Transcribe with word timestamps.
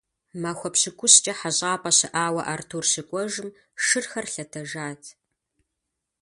Махуэ 0.41 0.69
пщыкӀущкӀэ 0.73 1.33
хьэщӀапӀэ 1.39 1.91
щыӀауэ 1.97 2.41
Артур 2.53 2.85
щыкӀуэжым, 2.91 3.49
шырхэр 3.85 4.25
лъэтэжат. 4.33 5.03